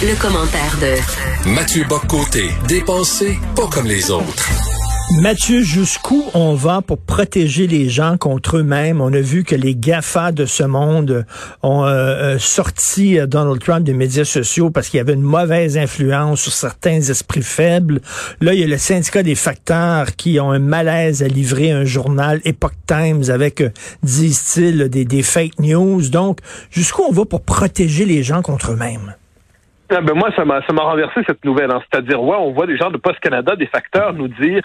[0.00, 4.48] Le, commentaire de Mathieu Boccoté, dépensé pas comme les autres.
[5.20, 9.00] Mathieu, jusqu'où on va pour protéger les gens contre eux-mêmes?
[9.00, 11.26] On a vu que les GAFA de ce monde
[11.64, 15.22] ont euh, euh, sorti euh, Donald Trump des médias sociaux parce qu'il y avait une
[15.22, 18.00] mauvaise influence sur certains esprits faibles.
[18.40, 21.84] Là, il y a le syndicat des facteurs qui ont un malaise à livrer un
[21.84, 23.64] journal Epoch Times avec,
[24.04, 26.08] disent-ils, des, des fake news.
[26.08, 26.38] Donc,
[26.70, 29.16] jusqu'où on va pour protéger les gens contre eux-mêmes?
[29.90, 31.70] Ah ben moi, ça m'a ça m'a renversé cette nouvelle.
[31.70, 31.82] Hein.
[31.90, 34.62] C'est-à-dire, ouais, on voit des gens de Post Canada, des facteurs, nous dire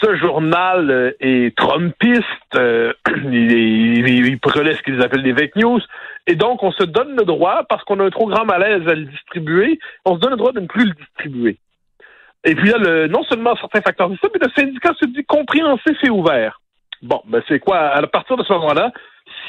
[0.00, 2.24] ce journal euh, est Trumpiste,
[2.56, 2.92] euh,
[3.30, 5.80] il, relaie ce qu'ils appellent des fake news,
[6.26, 8.94] et donc on se donne le droit, parce qu'on a un trop grand malaise à
[8.94, 11.58] le distribuer, on se donne le droit de ne plus le distribuer.
[12.44, 15.24] Et puis là, le, non seulement certains facteurs disent ça, mais le syndicat se dit
[15.24, 16.60] compréhensif et ouvert.
[17.02, 17.78] Bon, ben c'est quoi?
[17.78, 18.90] À partir de ce moment-là,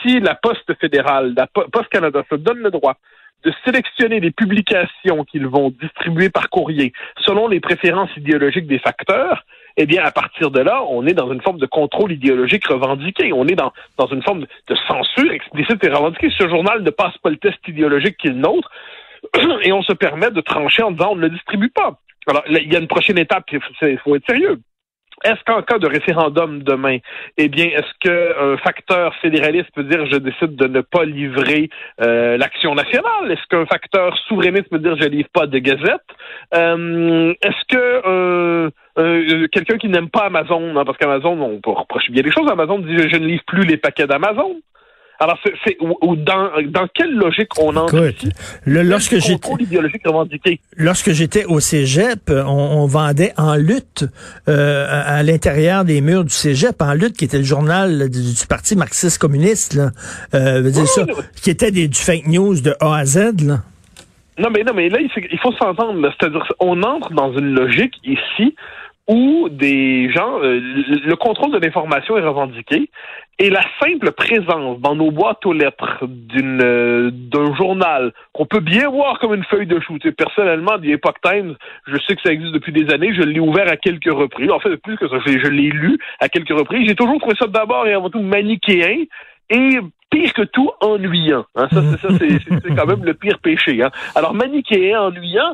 [0.01, 2.95] si la Poste fédérale, la Poste Canada se donne le droit
[3.43, 9.45] de sélectionner les publications qu'ils vont distribuer par courrier selon les préférences idéologiques des facteurs,
[9.77, 13.31] eh bien, à partir de là, on est dans une forme de contrôle idéologique revendiqué.
[13.31, 16.29] On est dans, dans une forme de censure explicite et revendiquée.
[16.37, 18.69] Ce journal ne passe pas le test idéologique qui est nôtre,
[19.63, 21.99] et on se permet de trancher en disant on ne le distribue pas.
[22.27, 24.59] Alors, il y a une prochaine étape, il faut être sérieux.
[25.23, 26.97] Est-ce qu'en cas de référendum demain,
[27.37, 31.69] eh bien, est-ce qu'un facteur fédéraliste peut dire je décide de ne pas livrer
[32.01, 33.31] euh, l'action nationale?
[33.31, 36.05] Est-ce qu'un facteur souverainiste peut dire je livre pas de gazette?
[36.53, 42.11] Euh, est-ce que euh, quelqu'un qui n'aime pas Amazon, hein, parce qu'Amazon, on peut reprocher
[42.11, 44.55] bien des choses, Amazon dit je ne livre plus les paquets d'Amazon.
[45.21, 48.25] Alors, c'est dans, dans quelle logique on en Écoute,
[48.65, 54.05] le, lorsque j'étais lorsque j'étais au Cégep, on, on, vendait en lutte
[54.47, 58.47] euh, à l'intérieur des murs du Cégep, en lutte qui était le journal du, du
[58.47, 59.89] parti marxiste communiste, là,
[60.33, 61.05] euh, dire ça,
[61.41, 63.45] qui était des, du fake news de A à Z.
[63.45, 63.57] Là.
[64.37, 66.13] Non, mais non, mais là, il faut s'entendre.
[66.17, 68.55] C'est-à-dire, on entre dans une logique ici
[69.09, 72.89] où des gens, euh, le contrôle de l'information est revendiqué
[73.39, 78.59] et la simple présence dans nos boîtes aux lettres d'une euh, d'un journal qu'on peut
[78.59, 79.97] bien voir comme une feuille de chou.
[80.17, 81.55] personnellement, The Epoch Times,
[81.87, 84.51] je sais que ça existe depuis des années, je l'ai ouvert à quelques reprises.
[84.51, 86.87] En fait, plus que ça, je, l'ai lu à quelques reprises.
[86.87, 89.05] J'ai toujours trouvé ça d'abord et avant tout manichéen
[89.49, 89.79] et
[90.09, 91.45] pire que tout ennuyant.
[91.55, 91.69] Hein.
[91.71, 93.81] Ça, c'est ça, c'est quand même le pire péché.
[93.81, 93.91] Hein.
[94.15, 95.53] Alors manichéen, ennuyant,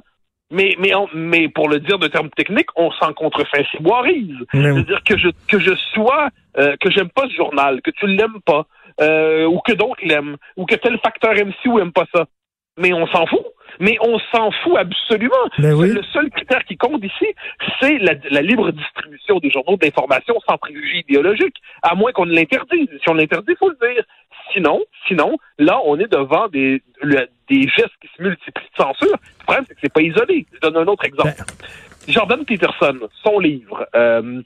[0.52, 4.38] mais, mais, mais pour le dire de termes techniques, on s'en contrefait ciboirise.
[4.52, 8.40] C'est-à-dire que je, que je sois, euh, que j'aime pas ce journal, que tu l'aimes
[8.46, 8.66] pas,
[9.02, 12.26] euh, ou que d'autres l'aiment, ou que tel facteur aime ci ou aime pas ça.
[12.78, 13.46] Mais on s'en fout.
[13.80, 15.34] Mais on s'en fout absolument.
[15.58, 17.26] Ben le seul critère qui compte ici,
[17.82, 22.34] c'est la, la, libre distribution des journaux d'information sans préjugés idéologiques, à moins qu'on ne
[22.34, 22.88] l'interdise.
[23.02, 24.04] Si on l'interdit, il faut le dire.
[24.56, 29.12] Sinon, sinon, là, on est devant des, des gestes qui se multiplient de censure.
[29.12, 30.46] Le problème, c'est que c'est pas isolé.
[30.54, 31.34] Je donne un autre exemple.
[31.38, 32.14] Ben.
[32.14, 34.42] Jordan Peterson, son livre, euh,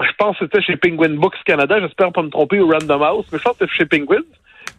[0.00, 3.26] je pense que c'était chez Penguin Books Canada, j'espère pas me tromper, ou Random House,
[3.30, 4.22] mais je pense que c'était chez Penguin.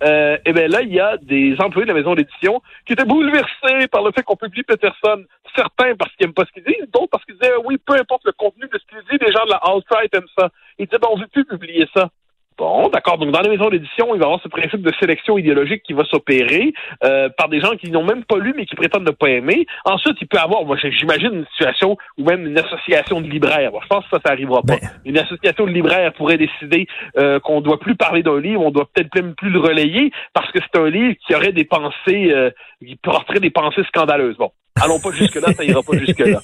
[0.03, 3.05] Euh, et bien là, il y a des employés de la maison d'édition qui étaient
[3.05, 5.23] bouleversés par le fait qu'on publie Peterson.
[5.55, 8.25] Certains parce qu'ils n'aiment pas ce qu'ils disent, d'autres parce qu'ils disaient oui, peu importe
[8.25, 10.49] le contenu de ce qu'ils disent, les gens de la alt-right aiment ça.
[10.79, 12.09] Ils disaient ben, on veut plus publier ça.
[12.57, 13.17] Bon, d'accord.
[13.17, 15.93] Donc, dans les maisons d'édition, il va y avoir ce principe de sélection idéologique qui
[15.93, 19.11] va s'opérer euh, par des gens qui n'ont même pas lu mais qui prétendent ne
[19.11, 19.65] pas aimer.
[19.85, 23.71] Ensuite, il peut y avoir, moi, j'imagine une situation ou même une association de libraires.
[23.81, 24.75] je pense que ça, ça arrivera pas.
[24.75, 24.89] Ben.
[25.05, 26.87] Une association de libraires pourrait décider
[27.17, 30.51] euh, qu'on doit plus parler d'un livre, on doit peut-être même plus le relayer parce
[30.51, 34.37] que c'est un livre qui aurait des pensées, euh, qui porterait des pensées scandaleuses.
[34.37, 36.41] Bon, Allons pas jusque-là, ça ira pas jusque-là.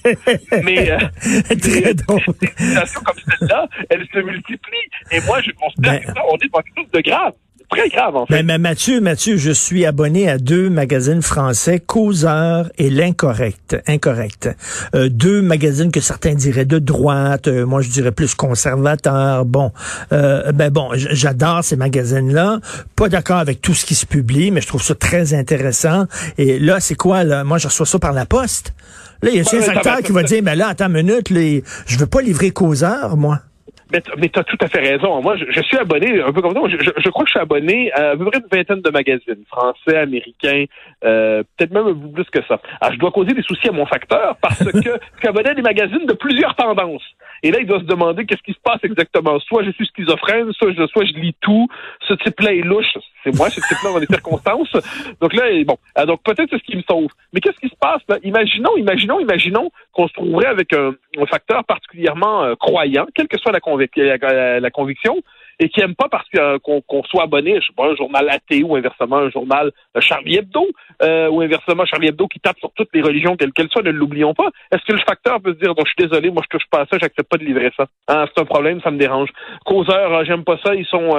[0.64, 0.98] Mais, euh,
[1.60, 2.22] Très drôle.
[2.40, 4.90] des situations comme celle-là, elles se multiplient.
[5.12, 7.34] Et moi, je considère ben, qu'on est dans quelque chose de grave
[7.70, 8.44] très grave, en fait.
[8.44, 13.78] Mais, Mathieu, Mathieu, je suis abonné à deux magazines français, Causeur et L'Incorrect.
[13.88, 14.50] Incorrect.
[14.96, 19.46] Euh, deux magazines que certains diraient de droite, euh, moi je dirais plus conservateur.
[19.46, 19.72] Bon,
[20.12, 22.60] euh, ben bon, j'adore ces magazines-là.
[22.96, 26.06] Pas d'accord avec tout ce qui se publie, mais je trouve ça très intéressant.
[26.38, 27.44] Et là, c'est quoi, là?
[27.44, 28.74] Moi, je reçois ça par la poste.
[29.22, 31.28] Là, il y a un qui va dire, ben là, attends une minute,
[31.86, 33.42] je veux pas livrer Causeur, moi.
[33.92, 35.22] Mais, mais tu as tout à fait raison.
[35.22, 37.40] Moi, je, je, suis abonné, un peu comme toi, je, je, crois que je suis
[37.40, 40.66] abonné à à peu près une vingtaine de magazines, français, américains,
[41.04, 42.60] euh, peut-être même un peu plus que ça.
[42.82, 45.54] Alors, je dois causer des soucis à mon facteur parce que je suis abonné à
[45.54, 47.04] des magazines de plusieurs tendances.
[47.44, 49.40] Et là, il doit se demander qu'est-ce qui se passe exactement.
[49.40, 51.68] Soit je suis schizophrène, soit je, soit je lis tout.
[52.08, 52.98] Ce type-là est louche.
[53.24, 54.72] C'est moi, ce type-là dans les circonstances.
[55.22, 57.10] Donc là, bon, euh, donc peut-être c'est ce qui me sauve.
[57.34, 58.18] Mais qu'est-ce qui se passe là?
[58.24, 60.94] Imaginons, imaginons, imaginons qu'on se trouverait avec un
[61.26, 63.60] facteur particulièrement euh, croyant, quelle que soit la,
[64.22, 65.18] la, la, conviction,
[65.60, 66.28] et qui aiment pas parce
[66.62, 70.66] qu'on soit abonné, je sais pas, un journal athée ou inversement un journal Charlie Hebdo
[71.02, 74.34] ou inversement Charlie Hebdo qui tape sur toutes les religions quelles qu'elles soient, ne l'oublions
[74.34, 74.50] pas.
[74.72, 76.84] Est-ce que le facteur peut se dire, donc je suis désolé, moi je touche pas
[76.84, 77.88] à ça, j'accepte pas de livrer ça?
[78.08, 79.30] Hein, c'est un problème, ça me dérange.
[79.66, 81.12] Causeur, j'aime pas ça, ils sont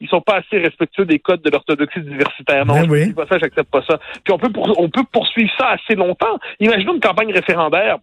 [0.00, 2.64] ils sont pas assez respectueux des codes de l'orthodoxie diversitaire.
[2.64, 3.98] Non, ben je dis pas ça, j'accepte pas ça.
[4.24, 6.38] Puis on peut on peut poursuivre ça assez longtemps.
[6.60, 7.98] Imaginons une campagne référendaire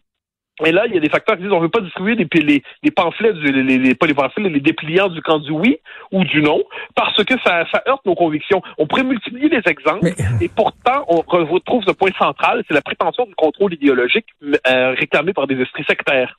[0.66, 2.64] et là, il y a des facteurs qui disent on ne veut pas distribuer les,
[2.84, 5.80] les, pamphlets, du, les, les, pas les pamphlets, les dépliants du camp du oui
[6.12, 6.64] ou du non,
[6.96, 8.62] parce que ça, ça heurte nos convictions.
[8.78, 10.10] On pourrait multiplier les exemples,
[10.42, 15.34] et pourtant, on retrouve ce point central, c'est la prétention du contrôle idéologique euh, réclamé
[15.34, 16.38] par des esprits sectaires.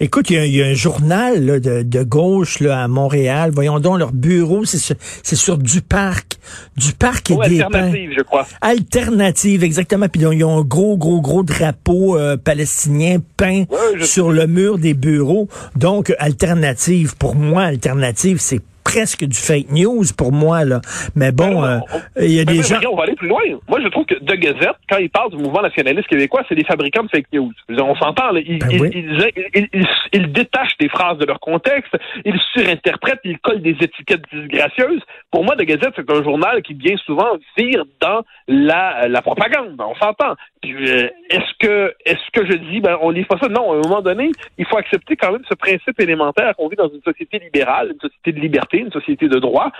[0.00, 3.52] Écoute, il y, a un journal de, gauche là, à Montréal.
[3.54, 6.38] Voyons donc, leur bureau, c'est sur, c'est sur du parc.
[6.76, 8.46] Du parc et des Alternative, je crois.
[8.60, 10.08] Alternative, exactement.
[10.08, 13.64] Puis ils ont un gros, gros, gros drapeau euh, palestinien peint
[14.02, 15.48] sur le mur des bureaux.
[15.76, 18.60] Donc, alternative, pour moi, alternative, c'est
[18.94, 20.80] presque du fake news pour moi, là.
[21.16, 21.82] Mais bon, ben,
[22.16, 22.78] euh, il y a ben, des gens...
[22.90, 23.42] On va aller plus loin.
[23.68, 26.64] Moi, je trouve que De Gazette, quand il parle du mouvement nationaliste québécois, c'est des
[26.64, 27.52] fabricants de fake news.
[27.70, 33.76] On s'entend, ben ils, détachent des phrases de leur contexte, ils surinterprètent, ils collent des
[33.80, 35.02] étiquettes disgracieuses.
[35.30, 39.74] Pour moi, De Gazette, c'est un journal qui, bien souvent, vire dans la, la propagande.
[39.78, 40.34] On s'entend.
[40.72, 43.48] Euh, est-ce que est-ce que je dis ben on lit pas ça?
[43.48, 46.76] Non, à un moment donné, il faut accepter quand même ce principe élémentaire qu'on vit
[46.76, 49.70] dans une société libérale, une société de liberté, une société de droit,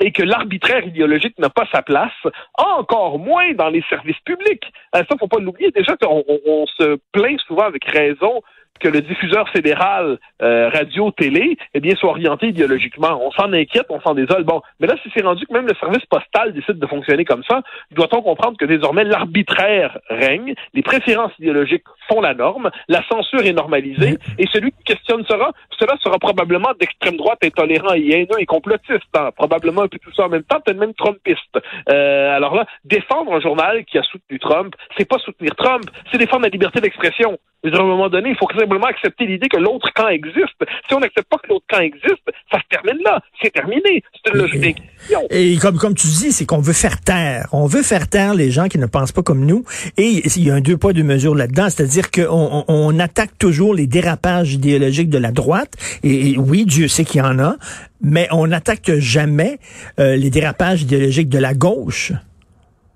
[0.00, 2.12] et que l'arbitraire idéologique n'a pas sa place,
[2.54, 4.64] encore moins dans les services publics.
[4.94, 5.70] Euh, ça, faut pas l'oublier.
[5.70, 8.42] Déjà, on se plaint souvent avec raison
[8.78, 13.20] que le diffuseur fédéral euh, radio-télé, eh bien, soit orienté idéologiquement.
[13.22, 14.44] On s'en inquiète, on s'en désole.
[14.44, 17.42] Bon, mais là, si c'est rendu que même le service postal décide de fonctionner comme
[17.48, 23.44] ça, doit-on comprendre que désormais l'arbitraire règne, les préférences idéologiques font la norme, la censure
[23.44, 28.38] est normalisée, et celui qui questionne sera, cela sera probablement d'extrême droite intolérant et haineux
[28.38, 29.30] et complotiste, hein.
[29.36, 31.58] probablement un peu tout ça en même temps, peut-être même trumpiste.
[31.90, 36.18] Euh, alors là, défendre un journal qui a soutenu Trump, c'est pas soutenir Trump, c'est
[36.18, 37.38] défendre la liberté d'expression.
[37.64, 40.58] Mais à un moment donné, il faut simplement accepter l'idée que l'autre camp existe.
[40.88, 43.20] Si on n'accepte pas que l'autre camp existe, ça se termine là.
[43.42, 44.02] C'est terminé.
[44.12, 44.82] C'est une logique
[45.30, 47.48] Et comme, comme tu dis, c'est qu'on veut faire taire.
[47.52, 49.64] On veut faire taire les gens qui ne pensent pas comme nous.
[49.96, 51.68] Et il y a un deux poids, deux mesures là-dedans.
[51.70, 55.74] C'est-à-dire qu'on on, attaque toujours les dérapages idéologiques de la droite.
[56.02, 57.56] Et, oui, Dieu sait qu'il y en a.
[58.00, 59.58] Mais on n'attaque jamais
[59.98, 62.12] euh, les dérapages idéologiques de la gauche.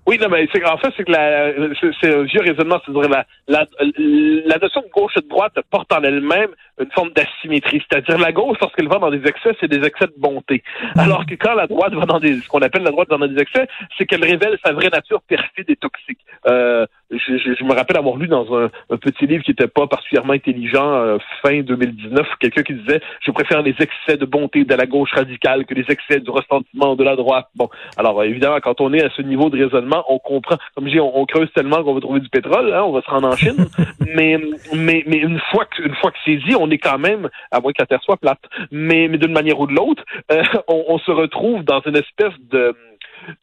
[0.05, 1.53] Oui, non, mais c'est en fait, c'est que la,
[2.01, 5.93] c'est un vieux raisonnement, c'est-à-dire la, la, la notion de gauche et de droite porte
[5.93, 7.81] en elle-même une forme d'asymétrie.
[7.89, 10.63] C'est-à-dire la gauche, lorsqu'elle va dans des excès, c'est des excès de bonté.
[10.95, 10.99] Mm.
[10.99, 13.27] Alors que quand la droite va dans des, ce qu'on appelle la droite va dans
[13.27, 13.67] des excès,
[13.97, 16.19] c'est qu'elle révèle sa vraie nature perfide et toxique.
[16.47, 19.87] Euh, je, je, me rappelle avoir lu dans un, un petit livre qui n'était pas
[19.87, 24.75] particulièrement intelligent, euh, fin 2019, quelqu'un qui disait «Je préfère les excès de bonté de
[24.75, 28.81] la gauche radicale que les excès du ressentiment de la droite.» Bon, alors évidemment, quand
[28.81, 30.57] on est à ce niveau de raisonnement, on comprend.
[30.75, 33.09] Comme je dis, on, creuse tellement qu'on va trouver du pétrole, hein, on va se
[33.09, 33.65] rendre en Chine.
[33.99, 34.39] mais,
[34.73, 37.59] mais, mais une fois que, une fois que c'est dit, on est quand même, à
[37.59, 40.85] moins que la Terre soit plate, mais, mais d'une manière ou de l'autre, euh, on,
[40.87, 42.75] on se retrouve dans une espèce de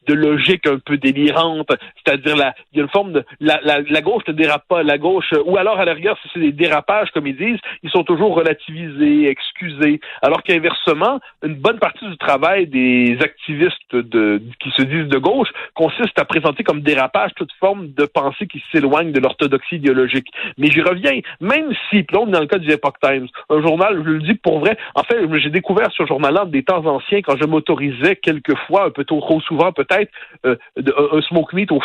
[0.07, 1.71] de logique un peu délirante,
[2.03, 4.83] c'est-à-dire la, il y a une forme de la, la, la gauche ne dérape pas,
[4.83, 8.03] la gauche, ou alors à l'arrière, si c'est des dérapages comme ils disent, ils sont
[8.03, 14.83] toujours relativisés, excusés, alors qu'inversement, une bonne partie du travail des activistes de, qui se
[14.83, 19.19] disent de gauche consiste à présenter comme dérapage toute forme de pensée qui s'éloigne de
[19.19, 20.27] l'orthodoxie idéologique.
[20.57, 24.19] Mais j'y reviens, même si, dans le cas du Epoch Times, un journal, je le
[24.19, 28.15] dis pour vrai, en fait, j'ai découvert ce journal-là des temps anciens quand je m'autorisais
[28.15, 30.11] quelquefois, un peu trop souvent, peut-être
[30.45, 31.79] euh, un smoke meat au,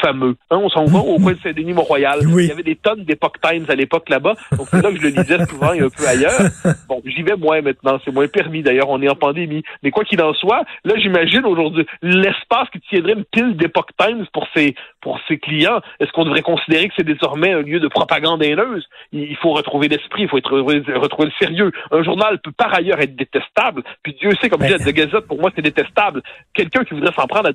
[0.00, 0.36] fameux.
[0.50, 2.20] Hein, on s'en va au coin de Saint-Denis Mont-Royal.
[2.22, 4.34] Il y avait des tonnes d'Epoch Times à l'époque là-bas.
[4.56, 6.40] Donc c'est là que je le lisais souvent et un peu ailleurs.
[6.88, 7.98] Bon, j'y vais moins maintenant.
[8.04, 8.88] C'est moins permis d'ailleurs.
[8.88, 9.62] On est en pandémie.
[9.82, 14.26] Mais quoi qu'il en soit, là j'imagine aujourd'hui l'espace qui tiendrait une pile d'Epoch Times
[14.32, 15.80] pour ses pour ses clients.
[16.00, 18.86] Est-ce qu'on devrait considérer que c'est désormais un lieu de propagande haineuse?
[19.12, 20.22] Il faut retrouver l'esprit.
[20.22, 21.72] Il faut être, retrouver le sérieux.
[21.90, 23.82] Un journal peut par ailleurs être détestable.
[24.02, 26.22] Puis Dieu sait, comme je dis, de Gazette pour moi c'est détestable.
[26.54, 27.48] Quelqu'un qui voudrait s'en prendre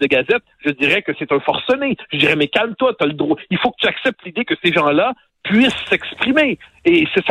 [0.66, 1.98] je dirais que c'est un forcené.
[2.12, 3.38] Je dirais, mais calme-toi, tu as le droit.
[3.50, 5.14] Il faut que tu acceptes l'idée que ces gens-là
[5.44, 6.58] puissent s'exprimer.
[6.84, 7.22] Et c'est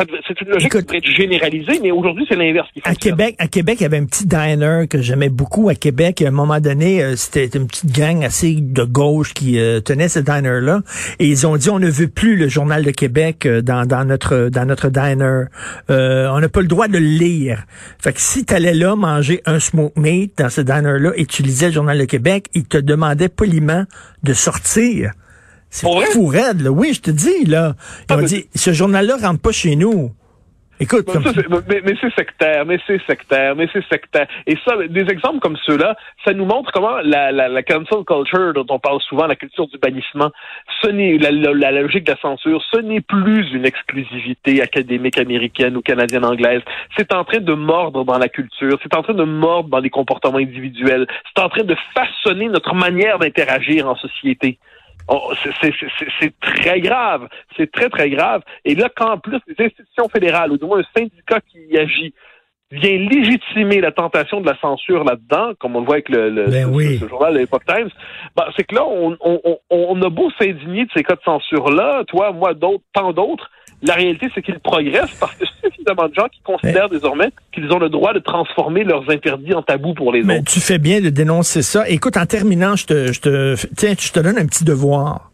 [0.41, 3.77] une logique qui pourrait être généralisée, mais aujourd'hui, c'est l'inverse qui À Québec, à Québec,
[3.81, 6.21] il y avait un petit diner que j'aimais beaucoup à Québec.
[6.21, 10.07] À un moment donné, euh, c'était une petite gang assez de gauche qui euh, tenait
[10.07, 10.81] ce diner-là.
[11.19, 14.05] Et ils ont dit, on ne veut plus le Journal de Québec euh, dans, dans,
[14.05, 15.47] notre dans notre diner.
[15.89, 17.65] on n'a pas le droit de le lire.
[17.99, 21.43] Fait que si tu allais là manger un smoke meat dans ce diner-là et tu
[21.43, 23.83] lisais le Journal de Québec, ils te demandaient poliment
[24.23, 25.11] de sortir.
[25.71, 26.69] C'est fou raide, là.
[26.69, 27.75] Oui, je te dis, là.
[28.09, 30.11] Ils ah, ont dit, ce journal-là rentre pas chez nous.
[30.81, 31.07] Écoute,
[31.69, 34.25] mais, mais c'est sectaire, mais c'est sectaire, mais c'est sectaire.
[34.47, 38.53] Et ça, des exemples comme ceux-là, ça nous montre comment la, la, la cancel culture
[38.55, 40.31] dont on parle souvent, la culture du bannissement,
[40.81, 45.77] ce n'est la, la, logique de la censure, ce n'est plus une exclusivité académique américaine
[45.77, 46.63] ou canadienne anglaise.
[46.97, 49.91] C'est en train de mordre dans la culture, c'est en train de mordre dans les
[49.91, 54.57] comportements individuels, c'est en train de façonner notre manière d'interagir en société.
[55.07, 55.33] Oh,
[56.19, 57.27] c'est très grave.
[57.57, 58.43] C'est très, très grave.
[58.65, 62.13] Et là, quand en plus les institutions fédérales, ou du moins un syndicat qui agit,
[62.71, 66.45] vient légitimer la tentation de la censure là-dedans, comme on le voit avec le, le,
[66.45, 67.89] ben journal Epoch Times,
[68.35, 72.03] ben, c'est que là, on, on, on, a beau s'indigner de ces cas de censure-là,
[72.07, 73.49] toi, moi, d'autres, tant d'autres,
[73.83, 77.79] la réalité, c'est qu'ils progressent parce que suffisamment de gens qui considèrent désormais qu'ils ont
[77.79, 80.51] le droit de transformer leurs interdits en tabous pour les Mais autres.
[80.51, 81.89] Tu fais bien de dénoncer ça.
[81.89, 85.30] Écoute, en terminant, je te, je te, tiens, je te donne un petit devoir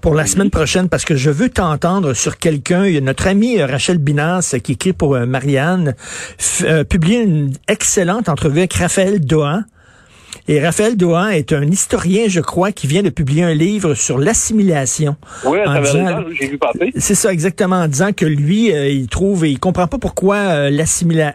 [0.00, 2.86] pour la semaine prochaine parce que je veux t'entendre sur quelqu'un.
[2.86, 5.94] Il y a notre ami Rachel Binas qui écrit pour euh, Marianne,
[6.62, 9.62] euh, publié une excellente entrevue avec Raphaël Dohan
[10.48, 14.18] et Raphaël Dohan est un historien, je crois, qui vient de publier un livre sur
[14.18, 15.16] l'assimilation.
[15.44, 15.58] Oui,
[16.38, 16.92] j'ai vu passer.
[16.96, 20.36] C'est ça, exactement, en disant que lui, euh, il trouve, et il comprend pas pourquoi
[20.36, 20.84] euh,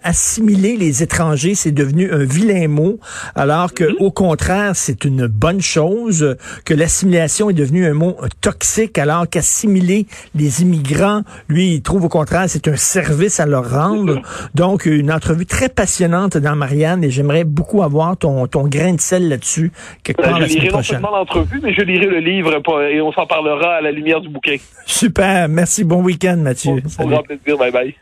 [0.03, 2.99] assimiler les étrangers, c'est devenu un vilain mot,
[3.35, 3.95] alors que, mhm.
[3.99, 6.35] au contraire, c'est une bonne chose,
[6.65, 12.09] que l'assimilation est devenu un mot toxique, alors qu'assimiler les immigrants, lui, il trouve au
[12.09, 14.21] contraire, c'est un service à leur rendre.
[14.55, 19.01] Donc, une entrevue très passionnante dans Marianne, et j'aimerais beaucoup avoir ton, ton grain de
[19.01, 19.71] sel là-dessus
[20.03, 23.11] quelque ben, part Je lirai non seulement l'entrevue, mais je lirai le livre et on
[23.11, 24.57] s'en parlera à la lumière du bouquin.
[24.85, 25.47] Super.
[25.49, 25.83] Merci.
[25.83, 26.81] Bon week-end, Mathieu.
[26.99, 27.57] Au, au grand plaisir.
[27.57, 27.95] Bye bye.